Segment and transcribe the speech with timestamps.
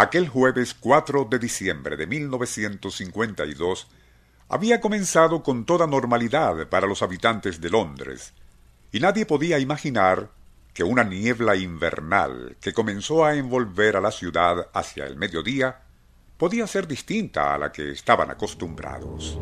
[0.00, 3.86] Aquel jueves 4 de diciembre de 1952
[4.48, 8.32] había comenzado con toda normalidad para los habitantes de Londres,
[8.92, 10.30] y nadie podía imaginar
[10.72, 15.82] que una niebla invernal que comenzó a envolver a la ciudad hacia el mediodía
[16.38, 19.38] podía ser distinta a la que estaban acostumbrados.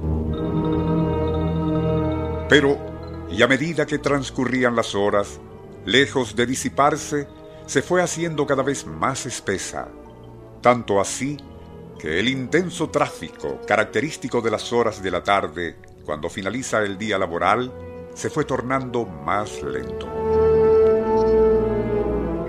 [2.48, 5.38] Pero, y a medida que transcurrían las horas,
[5.86, 7.28] lejos de disiparse,
[7.66, 9.86] se fue haciendo cada vez más espesa,
[10.60, 11.36] tanto así
[11.98, 17.18] que el intenso tráfico característico de las horas de la tarde, cuando finaliza el día
[17.18, 17.72] laboral,
[18.14, 20.08] se fue tornando más lento.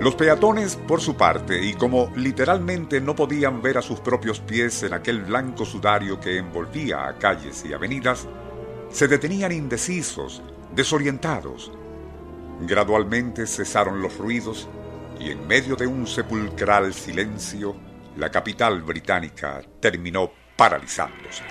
[0.00, 4.82] Los peatones, por su parte, y como literalmente no podían ver a sus propios pies
[4.82, 8.26] en aquel blanco sudario que envolvía a calles y avenidas,
[8.90, 10.42] se detenían indecisos,
[10.74, 11.70] desorientados.
[12.62, 14.68] Gradualmente cesaron los ruidos
[15.20, 17.76] y en medio de un sepulcral silencio,
[18.20, 21.42] la capital británica terminó paralizándose.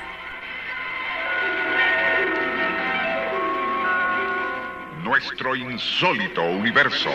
[5.03, 7.09] Nuestro insólito universo.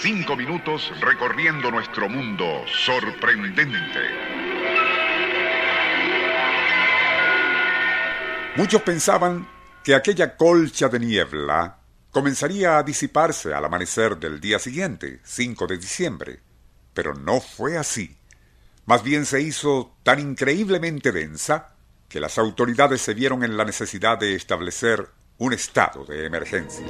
[0.00, 4.00] Cinco minutos recorriendo nuestro mundo sorprendente.
[8.56, 9.46] Muchos pensaban
[9.84, 11.81] que aquella colcha de niebla
[12.12, 16.40] comenzaría a disiparse al amanecer del día siguiente, 5 de diciembre.
[16.92, 18.16] Pero no fue así.
[18.84, 21.70] Más bien se hizo tan increíblemente densa
[22.08, 26.84] que las autoridades se vieron en la necesidad de establecer un estado de emergencia.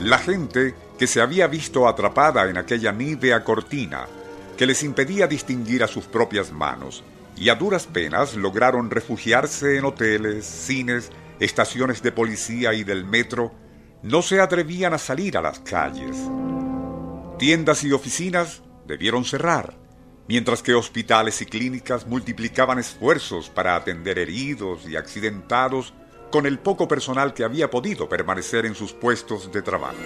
[0.00, 4.06] La gente que se había visto atrapada en aquella nívea cortina
[4.56, 7.02] que les impedía distinguir a sus propias manos
[7.36, 13.52] y a duras penas lograron refugiarse en hoteles, cines, estaciones de policía y del metro,
[14.02, 16.16] no se atrevían a salir a las calles.
[17.38, 19.76] Tiendas y oficinas debieron cerrar,
[20.28, 25.94] mientras que hospitales y clínicas multiplicaban esfuerzos para atender heridos y accidentados
[26.30, 29.96] con el poco personal que había podido permanecer en sus puestos de trabajo.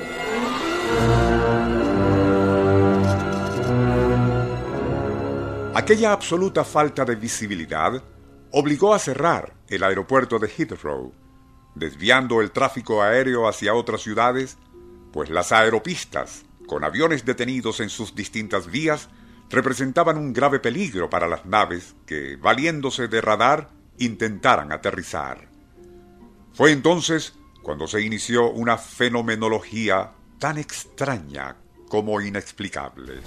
[5.86, 8.02] Aquella absoluta falta de visibilidad
[8.50, 11.12] obligó a cerrar el aeropuerto de Heathrow,
[11.76, 14.58] desviando el tráfico aéreo hacia otras ciudades,
[15.12, 19.10] pues las aeropistas, con aviones detenidos en sus distintas vías,
[19.48, 23.68] representaban un grave peligro para las naves que, valiéndose de radar,
[23.98, 25.48] intentaran aterrizar.
[26.52, 31.54] Fue entonces cuando se inició una fenomenología tan extraña
[31.88, 33.20] como inexplicable.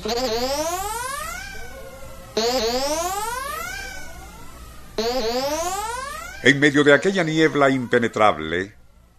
[6.42, 8.74] En medio de aquella niebla impenetrable,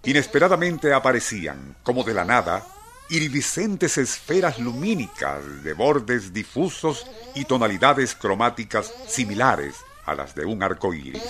[0.04, 2.64] inesperadamente aparecían, como de la nada,
[3.10, 9.76] iridiscentes esferas lumínicas de bordes difusos y tonalidades cromáticas similares
[10.06, 11.22] a las de un arco iris.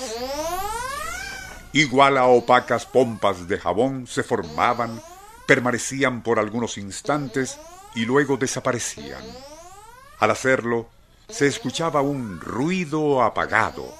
[1.72, 5.02] Igual a opacas pompas de jabón se formaban,
[5.46, 7.58] permanecían por algunos instantes
[7.94, 9.22] y luego desaparecían.
[10.18, 10.88] Al hacerlo,
[11.30, 13.94] se escuchaba un ruido apagado,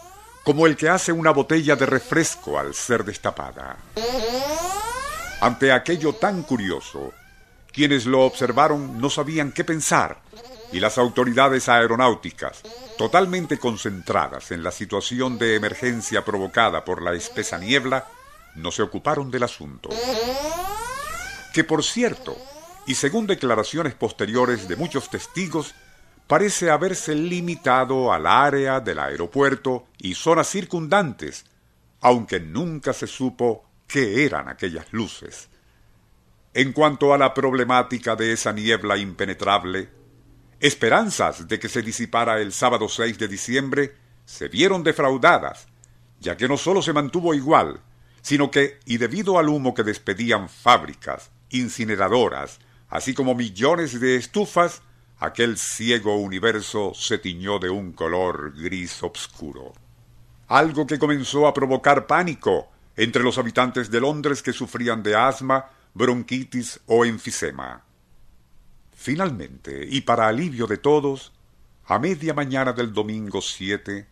[0.45, 3.77] como el que hace una botella de refresco al ser destapada.
[5.41, 7.13] Ante aquello tan curioso,
[7.73, 10.19] quienes lo observaron no sabían qué pensar
[10.73, 12.63] y las autoridades aeronáuticas,
[12.97, 18.07] totalmente concentradas en la situación de emergencia provocada por la espesa niebla,
[18.55, 19.89] no se ocuparon del asunto.
[21.53, 22.37] Que por cierto,
[22.87, 25.75] y según declaraciones posteriores de muchos testigos,
[26.31, 31.45] parece haberse limitado al área del aeropuerto y zonas circundantes,
[32.01, 35.49] aunque nunca se supo qué eran aquellas luces.
[36.55, 39.89] En cuanto a la problemática de esa niebla impenetrable,
[40.61, 45.67] esperanzas de que se disipara el sábado 6 de diciembre se vieron defraudadas,
[46.21, 47.81] ya que no solo se mantuvo igual,
[48.23, 54.83] sino que, y debido al humo que despedían fábricas, incineradoras, así como millones de estufas,
[55.21, 59.73] aquel ciego universo se tiñó de un color gris obscuro.
[60.49, 65.67] Algo que comenzó a provocar pánico entre los habitantes de Londres que sufrían de asma,
[65.93, 67.85] bronquitis o enfisema.
[68.97, 71.33] Finalmente, y para alivio de todos,
[71.85, 74.07] a media mañana del domingo 7,